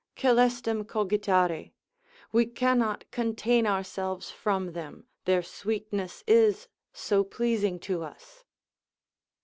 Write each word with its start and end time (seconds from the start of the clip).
coelestem 0.15 0.83
cogitare, 0.83 1.73
we 2.31 2.43
cannot 2.47 3.05
contain 3.11 3.67
ourselves 3.67 4.31
from 4.31 4.71
them, 4.73 5.05
their 5.25 5.43
sweetness 5.43 6.23
is 6.25 6.67
so 6.91 7.23
pleasing 7.23 7.77
to 7.77 8.01
us. 8.01 8.43